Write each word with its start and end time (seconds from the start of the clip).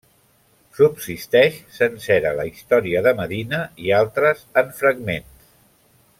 Subsisteix 0.77 1.59
sencera 1.75 2.31
la 2.39 2.45
història 2.51 3.05
de 3.09 3.13
Medina 3.21 3.61
i 3.87 3.95
altres 4.01 4.43
en 4.63 4.73
fragments. 4.81 5.55